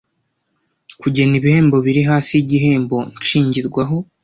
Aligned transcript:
kugena 1.01 1.33
ibihembo 1.39 1.77
biri 1.85 2.01
hasi 2.09 2.29
y 2.37 2.41
igihembo 2.43 2.97
nshingirwaho 3.21 3.97